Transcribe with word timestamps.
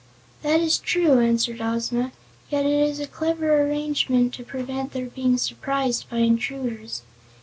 "That 0.41 0.61
is 0.61 0.79
true," 0.79 1.19
answered 1.19 1.61
Ozma; 1.61 2.11
"yet 2.49 2.65
it 2.65 2.89
is 2.89 2.99
a 2.99 3.05
clever 3.05 3.61
arrangement 3.61 4.33
to 4.33 4.43
prevent 4.43 4.93
their 4.93 5.05
being 5.05 5.37
surprised 5.37 6.09
by 6.09 6.17
intruders. 6.17 7.03